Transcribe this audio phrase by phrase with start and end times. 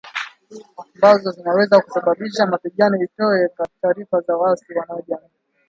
[0.95, 3.49] ambazo zinaweza kusababisha mapigano ikitoa
[3.81, 5.27] taarifa za waasi wanaojihami